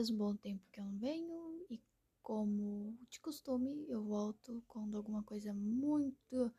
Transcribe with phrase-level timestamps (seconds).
[0.00, 1.78] faz um bom tempo que eu não venho e
[2.22, 6.50] como de costume, eu volto quando alguma coisa muito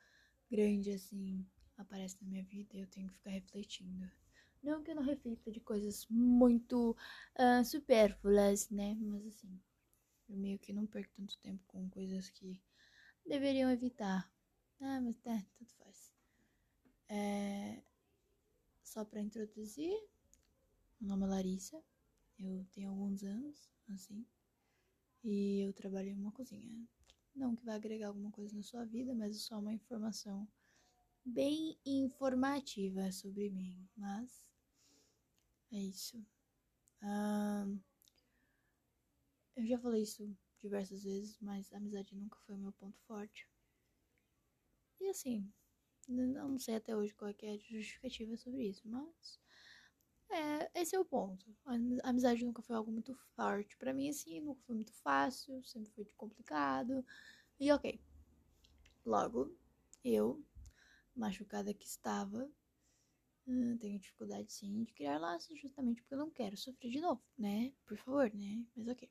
[0.47, 1.43] grande assim
[1.75, 4.07] aparece na minha vida e eu tenho que ficar refletindo.
[4.61, 6.95] Não que eu não reflita de coisas muito
[7.35, 8.95] uh, supérfluas, né?
[9.01, 9.59] Mas assim,
[10.29, 12.61] eu meio que não perco tanto tempo com coisas que
[13.25, 14.31] deveriam evitar.
[14.79, 16.13] Ah, mas tá, tudo faz.
[17.09, 17.81] É...
[18.83, 19.97] Só para introduzir,
[20.99, 21.83] meu nome é Larissa,
[22.39, 24.25] eu tenho alguns anos, assim.
[25.23, 26.87] E eu trabalho em uma cozinha.
[27.35, 30.47] Não que vai agregar alguma coisa na sua vida, mas é só uma informação
[31.23, 33.87] bem informativa sobre mim.
[33.95, 34.43] Mas
[35.71, 36.25] é isso.
[37.01, 37.65] Ah,
[39.55, 43.47] eu já falei isso diversas vezes, mas a amizade nunca foi o meu ponto forte.
[44.99, 45.51] E assim,
[46.07, 49.39] não sei até hoje qual é a justificativa sobre isso, mas
[50.33, 51.45] é, esse é o ponto.
[51.65, 55.91] A amizade nunca foi algo muito forte para mim, assim, nunca foi muito fácil, sempre
[55.91, 57.05] foi complicado.
[57.59, 57.99] E ok.
[59.05, 59.55] Logo,
[60.03, 60.43] eu,
[61.15, 62.49] machucada que estava,
[63.47, 67.21] hum, tenho dificuldade sim de criar laços, justamente porque eu não quero sofrer de novo,
[67.37, 67.73] né?
[67.85, 68.65] Por favor, né?
[68.75, 69.09] Mas ok.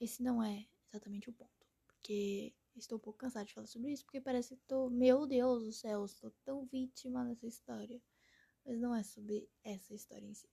[0.00, 1.66] Esse não é exatamente o ponto.
[1.86, 5.64] Porque estou um pouco cansada de falar sobre isso, porque parece que tô, meu Deus
[5.64, 8.00] do céu, estou tão vítima dessa história
[8.64, 10.48] mas não é sobre essa história em si.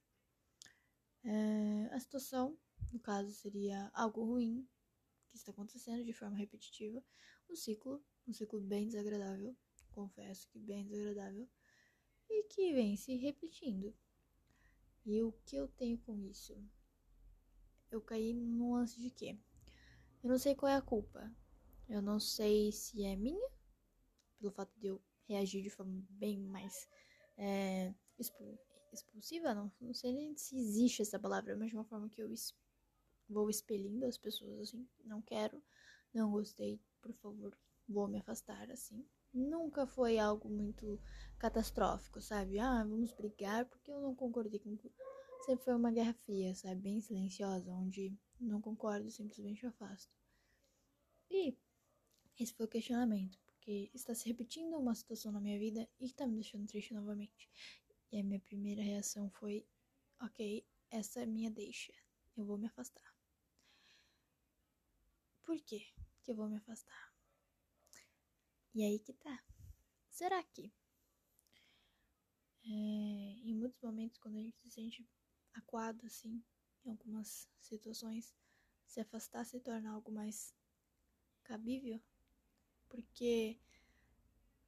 [1.23, 2.57] É, a situação,
[2.91, 4.67] no caso, seria algo ruim
[5.29, 7.03] que está acontecendo de forma repetitiva,
[7.49, 9.55] um ciclo, um ciclo bem desagradável,
[9.91, 11.49] confesso que bem desagradável,
[12.29, 13.95] e que vem se repetindo.
[15.05, 16.61] E o que eu tenho com isso?
[17.89, 19.37] Eu caí no lance de quê?
[20.21, 21.33] Eu não sei qual é a culpa.
[21.87, 23.49] Eu não sei se é minha,
[24.37, 26.87] pelo fato de eu reagir de forma bem mais
[27.37, 27.93] é,
[28.91, 32.29] expulsiva, não, não sei nem se existe essa palavra, mas de uma forma que eu
[33.29, 35.61] vou expelindo as pessoas, assim, não quero,
[36.13, 39.05] não gostei, por favor, vou me afastar, assim.
[39.33, 40.99] Nunca foi algo muito
[41.37, 42.57] catastrófico, sabe?
[42.59, 44.75] Ah, vamos brigar porque eu não concordei com.
[45.45, 46.81] Sempre foi uma guerra fria, sabe?
[46.81, 50.11] Bem silenciosa, onde não concordo, simplesmente afasto.
[51.29, 51.55] E
[52.39, 53.37] esse foi o questionamento
[53.67, 57.49] porque está se repetindo uma situação na minha vida e está me deixando triste novamente.
[58.09, 59.67] E a minha primeira reação foi:
[60.21, 61.91] ok, essa é minha deixa,
[62.37, 63.13] eu vou me afastar.
[65.43, 65.85] Por quê
[66.23, 67.13] que eu vou me afastar?
[68.73, 69.45] E aí que tá.
[70.09, 70.73] Será que
[72.63, 75.05] é, em muitos momentos, quando a gente se sente
[75.53, 76.41] aquado assim,
[76.85, 78.33] em algumas situações,
[78.85, 80.55] se afastar se torna algo mais
[81.43, 82.01] cabível?
[82.89, 83.59] Porque,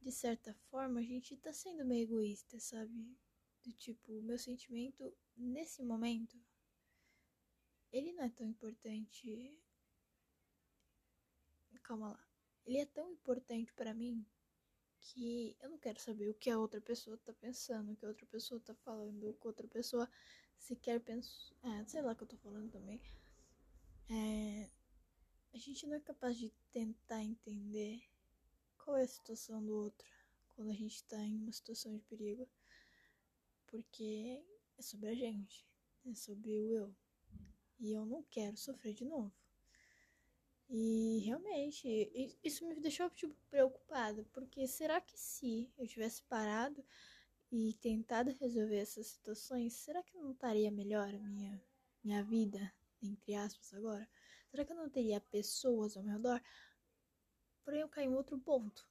[0.01, 3.17] de certa forma, a gente tá sendo meio egoísta, sabe?
[3.63, 6.37] Do tipo, o meu sentimento nesse momento,
[7.91, 9.57] ele não é tão importante.
[11.83, 12.27] Calma lá.
[12.65, 14.23] Ele é tão importante para mim
[14.99, 18.09] que eu não quero saber o que a outra pessoa tá pensando, o que a
[18.09, 20.09] outra pessoa tá falando, o que a outra pessoa
[20.57, 21.29] sequer pensa.
[21.63, 23.01] É, sei lá o que eu tô falando também.
[24.09, 24.69] É,
[25.53, 28.03] a gente não é capaz de tentar entender
[28.89, 30.07] qual é a situação do outro
[30.55, 32.49] quando a gente está em uma situação de perigo.
[33.67, 34.43] Porque
[34.79, 35.63] é sobre a gente,
[36.07, 36.95] é sobre o eu.
[37.79, 39.31] E eu não quero sofrer de novo.
[40.67, 41.87] E realmente,
[42.43, 46.83] isso me deixou tipo, preocupada, porque será que se eu tivesse parado
[47.51, 51.63] e tentado resolver essas situações, será que não estaria melhor a minha,
[52.03, 52.73] minha vida,
[53.03, 54.09] entre aspas, agora?
[54.49, 56.41] Será que eu não teria pessoas ao meu redor?
[57.69, 58.83] Porém, eu caí em outro ponto.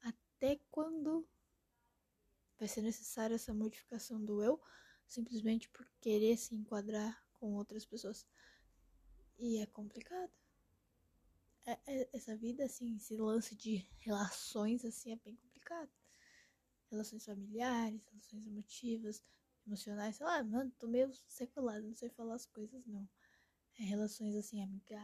[0.00, 1.28] Até quando
[2.58, 4.58] vai ser necessária essa modificação do eu,
[5.06, 8.26] simplesmente por querer se enquadrar com outras pessoas?
[9.38, 10.32] E é complicado.
[11.66, 15.90] É, é, essa vida, assim, esse lance de relações, assim, é bem complicado.
[16.90, 19.22] Relações familiares, relações emotivas,
[19.66, 23.06] emocionais, sei lá, mano, tô meio sequelado, não sei falar as coisas, não.
[23.78, 25.00] É, relações assim, amiga,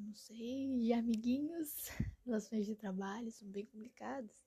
[0.00, 1.88] não sei, de amiguinhos,
[2.24, 4.42] relações de trabalho são bem complicadas,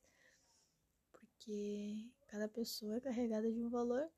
[1.12, 4.10] porque cada pessoa é carregada de um valor,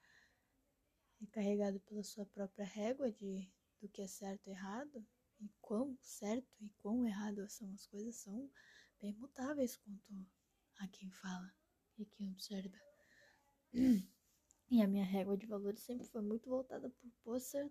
[1.21, 3.53] é carregado pela sua própria régua de
[3.83, 5.07] do que é certo e errado,
[5.39, 8.51] e quão certo e quão errado são as coisas são
[8.99, 10.27] bem mutáveis quanto
[10.79, 11.55] a quem fala
[11.99, 12.79] e quem observa.
[14.71, 16.91] E a minha régua de valores sempre foi muito voltada
[17.23, 17.71] por ser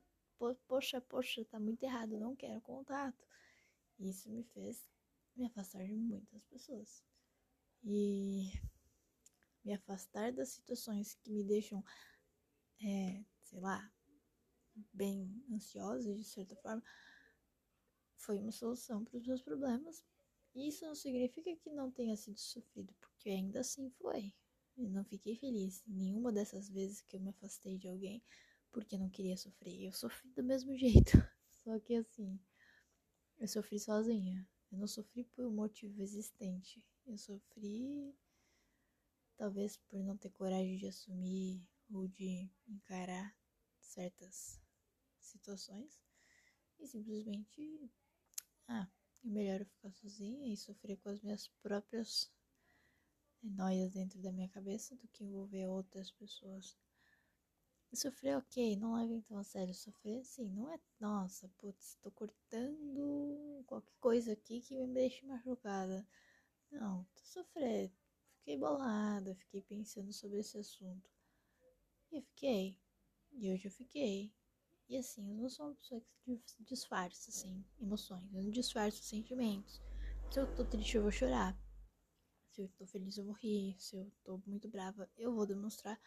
[0.68, 3.28] poxa, poxa, tá muito errado, não quero contato.
[4.00, 4.88] Isso me fez
[5.36, 7.04] me afastar de muitas pessoas.
[7.84, 8.52] E
[9.64, 11.84] me afastar das situações que me deixam,
[12.82, 13.92] é, sei lá,
[14.94, 16.84] bem ansiosa, de certa forma,
[18.18, 20.04] foi uma solução para os meus problemas.
[20.56, 24.34] E isso não significa que não tenha sido sofrido, porque ainda assim foi.
[24.78, 28.24] Eu não fiquei feliz nenhuma dessas vezes que eu me afastei de alguém
[28.74, 29.84] porque não queria sofrer.
[29.86, 31.12] Eu sofri do mesmo jeito.
[31.64, 32.38] Só que assim,
[33.40, 34.46] eu sofri sozinha.
[34.72, 36.84] Eu não sofri por um motivo existente.
[37.06, 38.14] Eu sofri
[39.38, 43.36] talvez por não ter coragem de assumir ou de encarar
[43.80, 44.60] certas
[45.20, 46.02] situações
[46.80, 47.92] e simplesmente
[48.68, 48.90] ah,
[49.24, 52.32] é melhor eu ficar sozinha e sofrer com as minhas próprias
[53.42, 56.78] noias dentro da minha cabeça do que envolver outras pessoas.
[57.96, 59.74] Sofrer, ok, não leve então a sério.
[59.74, 66.06] Sofrer, sim, não é, nossa, putz, tô cortando qualquer coisa aqui que me deixe machucada.
[66.72, 67.94] Não, tô sofrendo.
[68.40, 71.10] Fiquei bolada, fiquei pensando sobre esse assunto.
[72.12, 72.76] E eu fiquei.
[73.32, 74.34] E hoje eu fiquei.
[74.90, 78.34] E assim, eu não sou uma pessoa que disfarça, assim, emoções.
[78.34, 79.82] Eu não disfarço sentimentos.
[80.32, 81.56] Se eu tô triste, eu vou chorar.
[82.50, 83.76] Se eu tô feliz, eu vou rir.
[83.80, 86.00] Se eu tô muito brava, eu vou demonstrar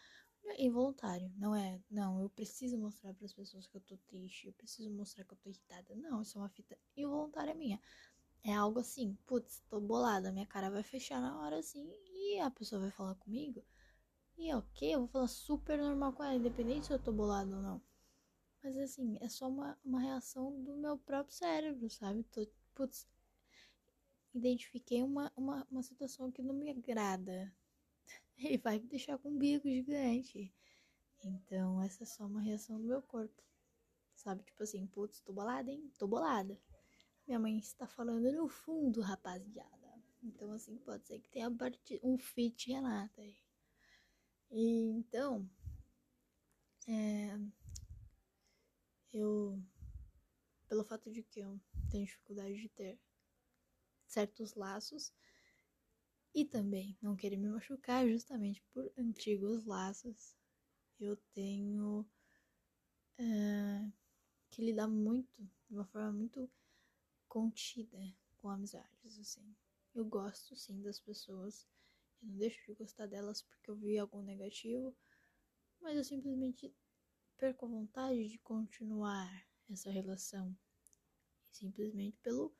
[0.51, 4.47] é involuntário, não é, não, eu preciso mostrar para as pessoas que eu tô triste,
[4.47, 5.95] eu preciso mostrar que eu tô irritada.
[5.95, 7.79] Não, isso é uma fita involuntária minha.
[8.43, 12.49] É algo assim, putz, tô bolada, minha cara vai fechar na hora assim e a
[12.51, 13.63] pessoa vai falar comigo.
[14.37, 17.55] E é ok, eu vou falar super normal com ela, independente se eu tô bolada
[17.55, 17.81] ou não.
[18.63, 22.23] Mas assim, é só uma, uma reação do meu próprio cérebro, sabe?
[22.25, 23.07] Tô, putz,
[24.33, 27.51] identifiquei uma, uma, uma situação que não me agrada
[28.37, 30.53] ele vai me deixar com um bico gigante.
[31.23, 33.43] Então, essa é só uma reação do meu corpo.
[34.15, 34.43] Sabe?
[34.43, 35.91] Tipo assim, putz, tô bolada, hein?
[35.97, 36.59] Tô bolada.
[37.27, 39.77] Minha mãe está falando no fundo, rapaziada.
[40.23, 41.49] Então, assim, pode ser que tenha
[42.03, 43.37] um fit Renata aí.
[44.49, 45.49] E, então,
[46.87, 47.37] é,
[49.13, 49.61] eu,
[50.67, 51.59] pelo fato de que eu
[51.91, 52.99] tenho dificuldade de ter
[54.05, 55.13] certos laços,
[56.37, 60.37] e também não querer me machucar justamente por antigos laços.
[60.99, 62.07] Eu tenho
[63.19, 63.91] uh,
[64.51, 66.47] que lidar muito, de uma forma muito
[67.27, 67.97] contida
[68.37, 69.51] com amizades, assim.
[69.95, 71.67] Eu gosto sim das pessoas,
[72.21, 74.95] eu não deixo de gostar delas porque eu vi algo negativo,
[75.81, 76.71] mas eu simplesmente
[77.35, 79.27] perco a vontade de continuar
[79.71, 80.55] essa relação.
[81.49, 82.55] Simplesmente pelo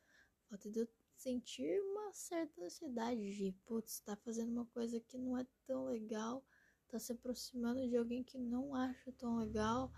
[0.49, 5.37] fato de eu sentir uma certa ansiedade de, putz, tá fazendo uma coisa que não
[5.37, 6.45] é tão legal,
[6.87, 9.91] tá se aproximando de alguém que não acha tão legal.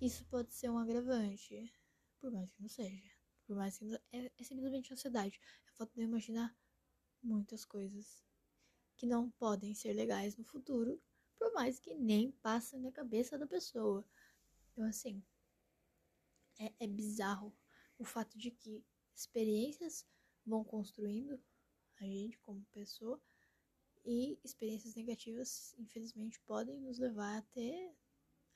[0.00, 1.72] Isso pode ser um agravante,
[2.18, 3.10] por mais que não seja.
[3.46, 5.40] Por mais que não, é, é simplesmente ansiedade.
[5.68, 6.56] É falta de imaginar
[7.22, 8.24] muitas coisas
[8.96, 11.00] que não podem ser legais no futuro,
[11.38, 14.06] por mais que nem passe na cabeça da pessoa.
[14.72, 15.22] Então, assim,
[16.58, 17.52] é, é bizarro
[17.98, 18.84] o fato de que
[19.14, 20.06] experiências
[20.50, 21.40] vão construindo
[21.98, 23.20] a gente como pessoa
[24.04, 27.94] e experiências negativas, infelizmente, podem nos levar a ter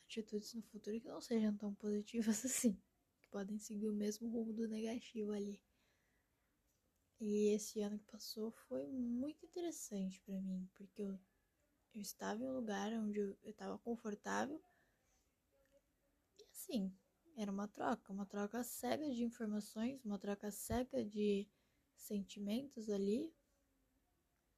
[0.05, 2.81] atitudes no futuro que não sejam tão positivas assim,
[3.21, 5.63] que podem seguir o mesmo rumo do negativo ali.
[7.21, 11.19] E esse ano que passou foi muito interessante para mim, porque eu,
[11.95, 14.61] eu estava em um lugar onde eu estava confortável
[16.39, 16.93] e assim,
[17.37, 21.49] era uma troca, uma troca cega de informações, uma troca cega de
[21.97, 23.35] sentimentos ali,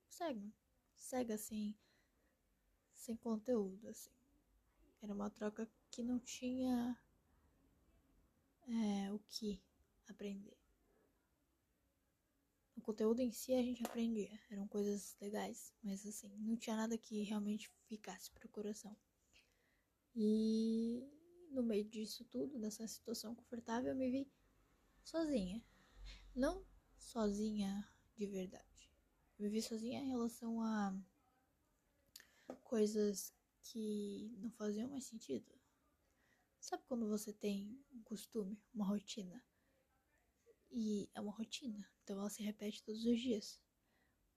[0.08, 0.52] cega,
[0.94, 1.74] cega assim,
[2.92, 4.10] sem conteúdo, assim.
[5.02, 6.98] Era uma troca que não tinha
[8.66, 9.62] é, o que
[10.08, 10.56] aprender.
[12.76, 16.98] O conteúdo em si a gente aprendia, eram coisas legais, mas assim, não tinha nada
[16.98, 18.96] que realmente ficasse pro coração.
[20.14, 21.08] E
[21.50, 24.30] no meio disso tudo, dessa situação confortável, eu me vi
[25.02, 25.62] sozinha.
[26.34, 26.64] Não
[26.98, 28.90] sozinha de verdade.
[29.38, 30.94] Vivi sozinha em relação a
[32.62, 35.52] coisas que não faziam mais sentido.
[36.60, 39.44] Sabe quando você tem um costume, uma rotina?
[40.70, 43.60] E é uma rotina, então ela se repete todos os dias.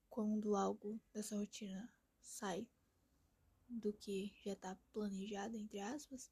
[0.09, 2.67] Quando algo dessa rotina sai
[3.67, 6.31] do que já está planejado, entre aspas,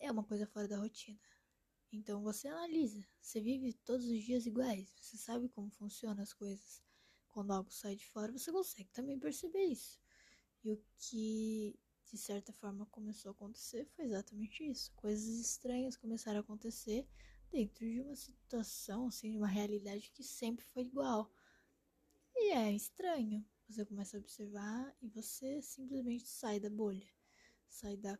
[0.00, 1.20] é uma coisa fora da rotina.
[1.92, 6.82] Então você analisa, você vive todos os dias iguais, você sabe como funcionam as coisas.
[7.28, 10.00] Quando algo sai de fora, você consegue também perceber isso.
[10.64, 11.78] E o que
[12.10, 14.92] de certa forma começou a acontecer foi exatamente isso.
[14.94, 17.06] Coisas estranhas começaram a acontecer
[17.50, 21.30] dentro de uma situação, assim, de uma realidade que sempre foi igual.
[22.34, 23.44] E é estranho.
[23.68, 27.08] Você começa a observar e você simplesmente sai da bolha,
[27.68, 28.18] sai da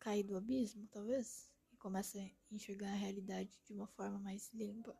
[0.00, 1.48] cair do abismo, talvez,
[1.84, 4.96] começa a enxergar a realidade de uma forma mais limpa.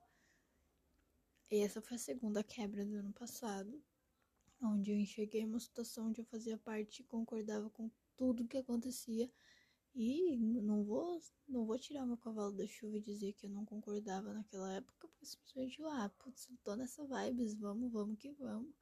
[1.50, 3.82] E essa foi a segunda quebra do ano passado,
[4.60, 9.32] onde eu enxerguei uma situação onde eu fazia parte e concordava com tudo que acontecia.
[9.94, 13.64] E não vou, não vou tirar meu cavalo da chuva e dizer que eu não
[13.64, 18.74] concordava naquela época, porque simplesmente, ah, putz, tô nessa vibes, vamos, vamos que vamos.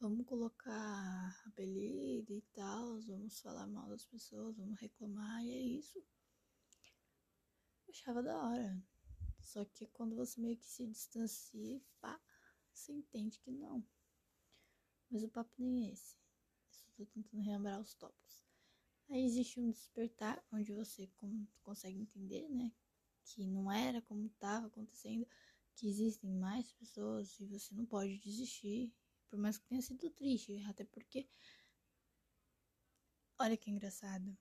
[0.00, 6.02] Vamos colocar apelido e tal, vamos falar mal das pessoas, vamos reclamar, e é isso.
[7.86, 8.82] Eu achava da hora.
[9.40, 12.20] Só que quando você meio que se distancia, pá,
[12.72, 13.86] você entende que não.
[15.10, 16.16] Mas o papo nem é esse.
[16.98, 18.44] Eu tô tentando relembrar os tópicos.
[19.10, 21.10] Aí existe um despertar, onde você
[21.62, 22.72] consegue entender, né?
[23.22, 25.26] Que não era como estava acontecendo,
[25.76, 28.92] que existem mais pessoas e você não pode desistir,
[29.28, 31.28] por mais que tenha sido triste, até porque.
[33.38, 34.36] Olha que engraçado.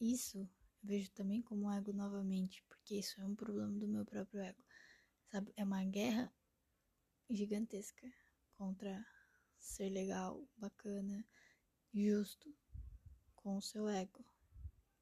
[0.00, 0.48] Isso
[0.82, 4.62] vejo também como ego novamente, porque isso é um problema do meu próprio ego.
[5.30, 5.52] Sabe?
[5.56, 6.32] É uma guerra
[7.28, 8.10] gigantesca
[8.56, 9.04] contra
[9.58, 11.24] ser legal, bacana,
[11.92, 12.54] justo
[13.36, 14.24] com o seu ego.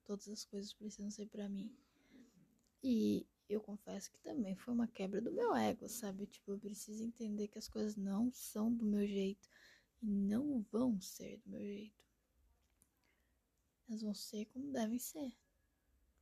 [0.04, 1.76] Todas as coisas precisam ser para mim.
[2.82, 6.26] E eu confesso que também foi uma quebra do meu ego, sabe?
[6.26, 9.48] Tipo, eu preciso entender que as coisas não são do meu jeito
[10.02, 12.04] e não vão ser do meu jeito.
[13.88, 15.32] Elas vão ser como devem ser.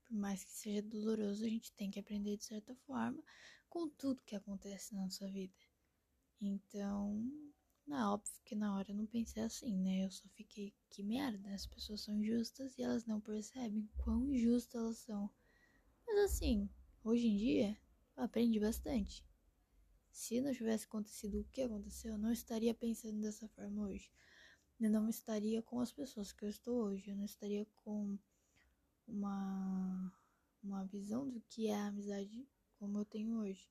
[0.06, 3.22] Por mais que seja doloroso, a gente tem que aprender de certa forma
[3.68, 5.54] com tudo que acontece na nossa vida.
[6.40, 7.30] Então,
[7.86, 10.04] na óbvio que na hora eu não pensei assim, né?
[10.04, 14.74] Eu só fiquei, que merda, as pessoas são injustas e elas não percebem quão injustas
[14.80, 15.30] elas são.
[16.06, 16.68] Mas assim,
[17.02, 17.78] hoje em dia,
[18.16, 19.26] eu aprendi bastante.
[20.10, 24.12] Se não tivesse acontecido o que aconteceu, eu não estaria pensando dessa forma hoje.
[24.80, 27.10] Eu não estaria com as pessoas que eu estou hoje.
[27.10, 28.18] Eu não estaria com
[29.06, 30.12] uma,
[30.62, 33.68] uma visão do que é a amizade como eu tenho hoje.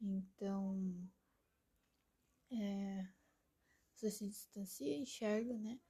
[0.00, 1.08] Então,
[2.50, 3.08] é,
[3.94, 5.80] você se distancia, enxerga, né?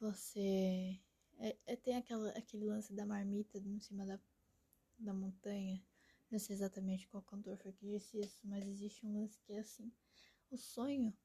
[0.00, 1.00] Você
[1.38, 4.18] é, é, tem aquela, aquele lance da marmita em cima da,
[4.98, 5.82] da montanha.
[6.30, 9.60] Não sei exatamente qual cantor foi que disse isso, mas existe um lance que é
[9.60, 9.92] assim.
[10.50, 11.16] O sonho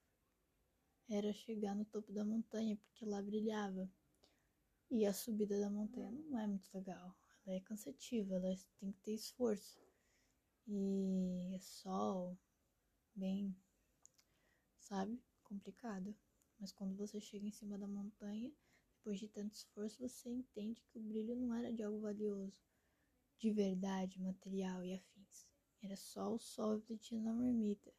[1.08, 3.90] era chegar no topo da montanha, porque lá brilhava.
[4.92, 7.16] E a subida da montanha não é muito legal.
[7.44, 9.80] Ela é cansativa, ela tem que ter esforço.
[10.68, 12.38] E é sol,
[13.14, 13.56] bem
[14.92, 15.18] sabe?
[15.42, 16.14] Complicado.
[16.60, 18.52] Mas quando você chega em cima da montanha,
[18.98, 22.60] depois de tanto esforço, você entende que o brilho não era de algo valioso,
[23.38, 25.48] de verdade, material e afins.
[25.82, 27.90] Era só o sol refletindo na marmita.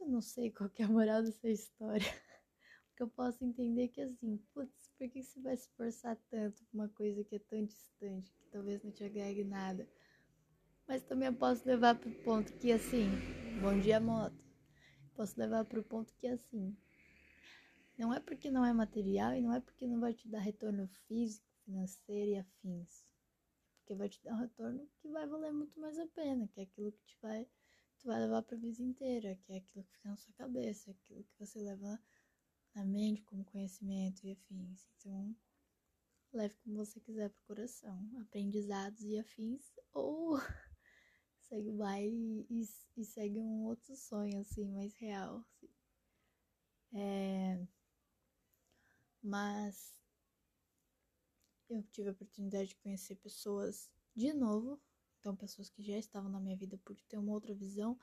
[0.00, 2.06] Eu não sei qual é a moral dessa história.
[2.96, 6.78] Porque eu posso entender que assim, putz, por que você vai se esforçar tanto por
[6.78, 9.86] uma coisa que é tão distante, que talvez não te agregue nada?
[10.88, 13.04] Mas também eu posso levar pro ponto que assim,
[13.60, 14.42] bom dia moto.
[15.14, 16.74] Posso levar para o ponto que é assim.
[17.98, 20.88] Não é porque não é material e não é porque não vai te dar retorno
[21.06, 23.02] físico, financeiro e afins.
[23.02, 26.60] É porque vai te dar um retorno que vai valer muito mais a pena, que
[26.60, 27.46] é aquilo que te vai,
[27.98, 30.90] tu vai levar para a vida inteira, que é aquilo que fica na sua cabeça,
[30.90, 32.00] aquilo que você leva
[32.76, 34.86] na mente como conhecimento e afins.
[34.98, 35.34] Então,
[36.30, 40.36] leve como você quiser pro coração, aprendizados e afins ou
[41.40, 42.68] segue o baile e,
[42.98, 45.70] e, segue um outro sonho, assim, mais real, assim.
[46.92, 47.66] É...
[49.22, 49.98] Mas
[51.70, 54.78] eu tive a oportunidade de conhecer pessoas de novo,
[55.18, 57.98] então pessoas que já estavam na minha vida por ter uma outra visão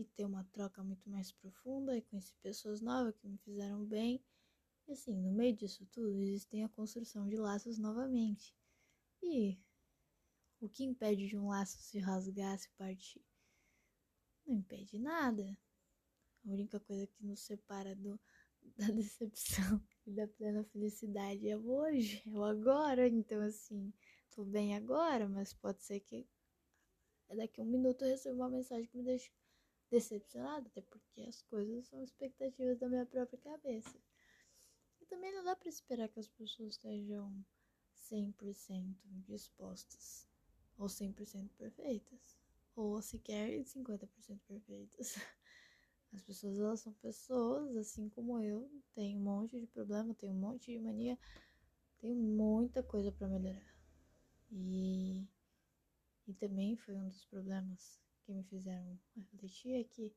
[0.00, 4.22] e ter uma troca muito mais profunda e conheci pessoas novas que me fizeram bem.
[4.88, 8.54] E assim, no meio disso tudo, existem a construção de laços novamente.
[9.22, 9.58] E
[10.58, 13.22] o que impede de um laço se rasgar, se partir?
[14.46, 15.56] Não impede nada.
[16.46, 18.18] A única coisa que nos separa do,
[18.76, 23.06] da decepção e da plena felicidade é o hoje, é o agora.
[23.06, 23.92] Então, assim,
[24.30, 26.26] tô bem agora, mas pode ser que
[27.36, 29.30] daqui a um minuto eu receba uma mensagem que me deixe
[29.90, 34.00] decepcionada, até porque as coisas são expectativas da minha própria cabeça.
[35.00, 37.44] E também não dá para esperar que as pessoas estejam
[37.94, 40.28] 100% dispostas
[40.78, 42.38] ou 100% perfeitas,
[42.74, 45.14] ou sequer 50% perfeitas.
[46.12, 50.34] As pessoas, elas são pessoas, assim como eu, tem um monte de problema, tem um
[50.34, 51.16] monte de mania,
[51.98, 53.76] tem muita coisa para melhorar.
[54.50, 55.24] E,
[56.26, 60.14] e também foi um dos problemas que me fizeram refletir é que,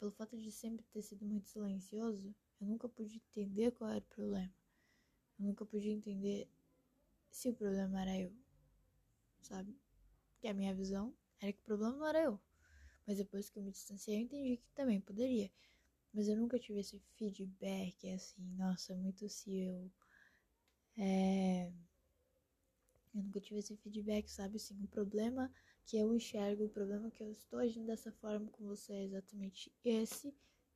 [0.00, 4.02] pelo fato de sempre ter sido muito silencioso, eu nunca pude entender qual era o
[4.02, 4.52] problema.
[5.38, 6.48] Eu nunca podia entender
[7.30, 8.32] se o problema era eu,
[9.42, 9.78] sabe?
[10.40, 12.40] Que a minha visão era que o problema não era eu.
[13.06, 15.52] Mas depois que eu me distanciei, eu entendi que também poderia.
[16.12, 19.92] Mas eu nunca tive esse feedback assim, nossa, muito se eu.
[20.98, 21.70] É...
[23.14, 24.56] Eu nunca tive esse feedback, sabe?
[24.56, 25.52] Assim, o problema
[25.86, 29.72] que eu enxergo, o problema que eu estou agindo dessa forma com você é exatamente
[29.84, 30.34] esse,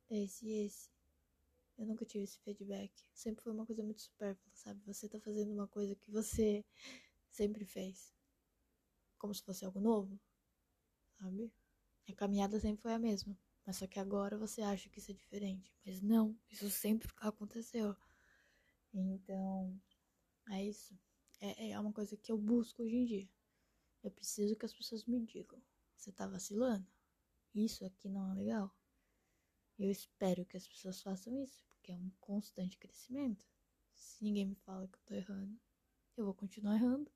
[0.09, 0.89] esse e esse.
[1.77, 2.91] Eu nunca tive esse feedback.
[3.13, 4.81] Sempre foi uma coisa muito supérflua, sabe?
[4.85, 6.63] Você tá fazendo uma coisa que você
[7.29, 8.13] sempre fez.
[9.17, 10.17] Como se fosse algo novo,
[11.19, 11.51] sabe?
[12.07, 13.37] A caminhada sempre foi a mesma.
[13.65, 15.75] Mas só que agora você acha que isso é diferente.
[15.85, 17.95] Mas não, isso sempre aconteceu.
[18.93, 19.77] Então,
[20.49, 20.97] é isso.
[21.41, 23.29] É, é uma coisa que eu busco hoje em dia.
[24.03, 25.61] Eu preciso que as pessoas me digam:
[25.95, 26.87] você tá vacilando?
[27.53, 28.75] Isso aqui não é legal.
[29.77, 33.45] Eu espero que as pessoas façam isso, porque é um constante crescimento.
[33.93, 35.59] Se ninguém me fala que eu tô errando,
[36.17, 37.11] eu vou continuar errando.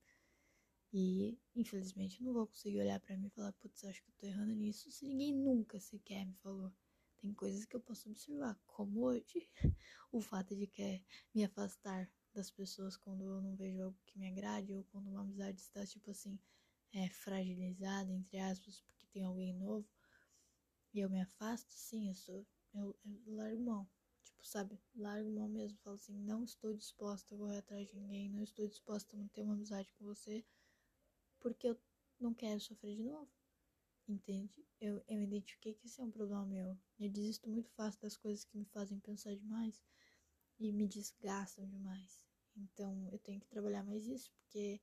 [0.94, 4.16] E, infelizmente, eu não vou conseguir olhar para mim e falar, putz, acho que eu
[4.18, 6.72] tô errando nisso, se ninguém nunca sequer me falou.
[7.18, 9.50] Tem coisas que eu posso observar, como hoje,
[10.12, 14.28] o fato de que me afastar das pessoas quando eu não vejo algo que me
[14.28, 16.40] agrade, ou quando uma amizade está, tipo assim,
[16.94, 19.88] é, fragilizada, entre aspas, porque tem alguém novo,
[20.94, 23.90] e eu me afasto, sim, eu sou, eu, eu largo mão.
[24.24, 28.30] Tipo, sabe, largo mão mesmo, falo assim, não estou disposta a correr atrás de ninguém,
[28.30, 30.44] não estou disposta a manter uma amizade com você,
[31.40, 31.78] porque eu
[32.20, 33.30] não quero sofrer de novo.
[34.08, 34.64] Entende?
[34.80, 36.78] Eu, eu identifiquei que isso é um problema meu.
[37.00, 39.84] Eu desisto muito fácil das coisas que me fazem pensar demais
[40.60, 42.22] e me desgastam demais.
[42.56, 44.80] Então eu tenho que trabalhar mais isso, porque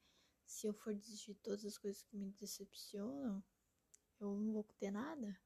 [0.52, 3.42] se eu for desistir de todas as coisas que me decepcionam,
[4.20, 5.40] eu não vou ter nada.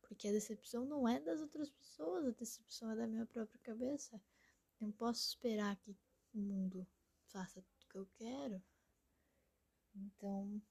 [0.00, 4.22] Porque a decepção não é das outras pessoas, a decepção é da minha própria cabeça.
[4.80, 5.90] Eu não posso esperar que
[6.32, 6.86] o mundo
[7.24, 8.62] faça tudo que eu quero.
[9.96, 10.62] Então,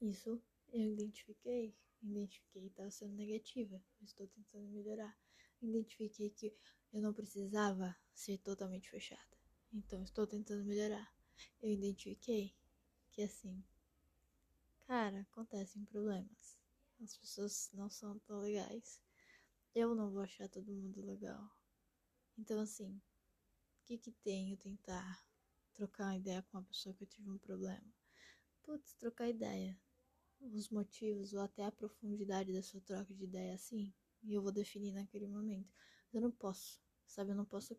[0.00, 1.76] isso eu identifiquei.
[2.00, 3.82] Identifiquei que estava sendo negativa.
[4.00, 5.18] Estou tentando melhorar.
[5.60, 6.56] Identifiquei que
[6.92, 9.36] eu não precisava ser totalmente fechada.
[9.72, 11.12] Então, estou tentando melhorar.
[11.60, 12.57] Eu identifiquei
[13.18, 13.64] que assim,
[14.86, 16.56] cara, acontecem problemas.
[17.02, 19.02] As pessoas não são tão legais.
[19.74, 21.50] Eu não vou achar todo mundo legal.
[22.38, 25.26] Então, assim, o que que tem eu tentar
[25.74, 27.92] trocar uma ideia com uma pessoa que eu tive um problema?
[28.62, 29.76] putz, trocar ideia.
[30.40, 33.92] Os motivos ou até a profundidade da sua troca de ideia assim.
[34.22, 35.74] E eu vou definir naquele momento.
[36.12, 37.32] Eu não posso, sabe?
[37.32, 37.76] Eu não posso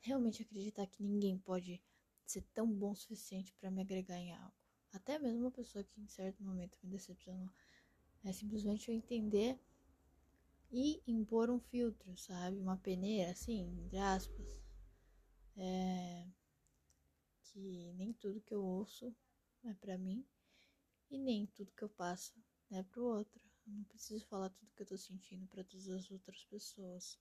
[0.00, 1.80] realmente acreditar que ninguém pode
[2.26, 4.63] ser tão bom o suficiente para me agregar em algo.
[4.94, 7.50] Até mesmo uma pessoa que em certo momento me decepcionou.
[8.24, 9.58] É simplesmente eu entender
[10.70, 12.58] e impor um filtro, sabe?
[12.58, 14.62] Uma peneira, assim, entre aspas.
[15.56, 16.26] É...
[17.42, 19.14] Que nem tudo que eu ouço
[19.64, 20.24] é para mim
[21.10, 22.34] e nem tudo que eu passo
[22.70, 23.40] é pro outro.
[23.66, 27.18] Eu não preciso falar tudo que eu tô sentindo para todas as outras pessoas.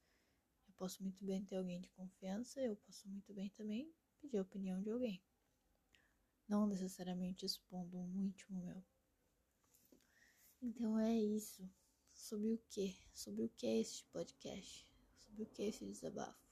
[0.68, 4.42] Eu posso muito bem ter alguém de confiança, eu posso muito bem também pedir a
[4.42, 5.22] opinião de alguém.
[6.48, 8.84] Não necessariamente expondo um íntimo meu.
[10.62, 11.70] Então é isso.
[12.14, 12.96] Sobre o que?
[13.14, 14.88] Sobre o que é este podcast?
[15.18, 16.44] Sobre o que é esse desabafo?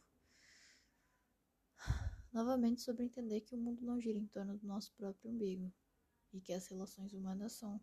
[2.34, 5.72] Novamente sobre entender que o mundo não gira em torno do nosso próprio umbigo
[6.34, 7.80] e que as relações humanas são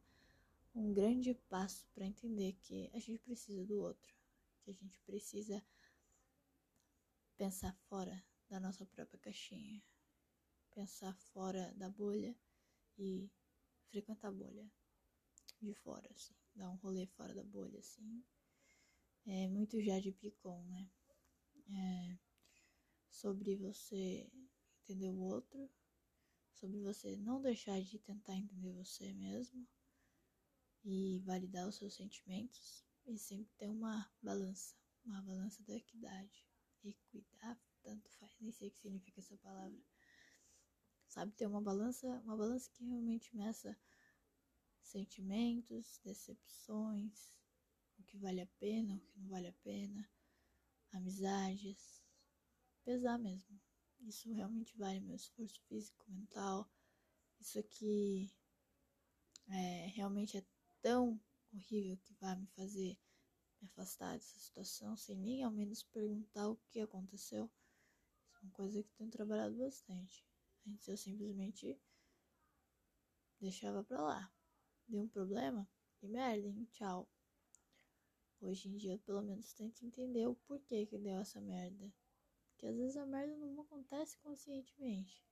[0.74, 4.14] um grande passo para entender que a gente precisa do outro,
[4.62, 5.62] que a gente precisa
[7.36, 9.82] pensar fora da nossa própria caixinha,
[10.78, 12.32] pensar fora da bolha
[12.96, 13.28] e
[13.90, 14.70] frequentar a bolha
[15.60, 18.24] de fora, assim, dar um rolê fora da bolha, assim.
[19.26, 20.88] É muito já de picon, né?
[21.68, 22.18] É
[23.10, 24.30] sobre você
[24.80, 25.68] entender o outro
[26.52, 29.66] sobre você não deixar de tentar entender você mesmo
[30.84, 36.46] e validar os seus sentimentos e sempre ter uma balança, uma balança da equidade.
[36.84, 39.76] Equidade, tanto faz, nem sei o que significa essa palavra.
[41.08, 43.76] Sabe, ter uma balança, uma balança que realmente meça
[44.82, 47.32] sentimentos, decepções,
[47.98, 50.08] o que vale a pena, o que não vale a pena,
[50.92, 52.02] amizades,
[52.84, 53.60] pesar mesmo.
[54.00, 56.70] Isso realmente vale meu esforço físico, mental.
[57.40, 58.30] Isso aqui
[59.48, 60.44] é, realmente é
[60.80, 61.20] tão
[61.52, 62.98] horrível que vai me fazer
[63.60, 67.50] me afastar dessa situação sem nem ao menos perguntar o que aconteceu.
[68.28, 70.27] Isso é uma coisa que tenho trabalhado bastante.
[70.68, 71.80] Antes eu simplesmente
[73.40, 74.32] deixava pra lá.
[74.86, 75.66] Deu um problema?
[75.96, 76.68] Que merda, hein?
[76.72, 77.08] Tchau.
[78.38, 81.90] Hoje em dia pelo menos tento entender o porquê que deu essa merda
[82.56, 85.24] Que às vezes a merda não acontece conscientemente.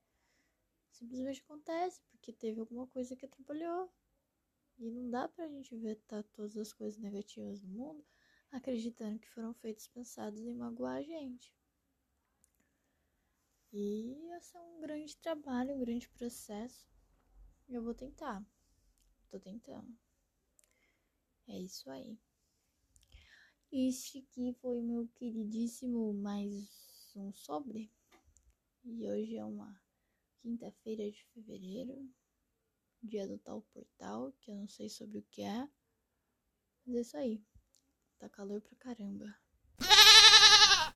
[0.91, 3.93] Simplesmente acontece porque teve alguma coisa que atrapalhou.
[4.79, 8.05] E não dá pra gente vetar todas as coisas negativas do mundo
[8.51, 11.55] acreditando que foram feitos pensados em magoar a gente.
[13.73, 16.89] E esse é um grande trabalho, um grande processo.
[17.69, 18.45] Eu vou tentar.
[19.29, 19.99] Tô tentando.
[21.49, 22.19] É isso aí.
[23.71, 27.93] Este aqui foi meu queridíssimo mais um sobre.
[28.85, 29.81] E hoje é uma
[30.39, 32.09] quinta-feira de fevereiro,
[33.03, 35.69] dia do tal portal, que eu não sei sobre o que é.
[36.87, 37.45] Mas é isso aí.
[38.19, 39.46] Tá calor pra caramba.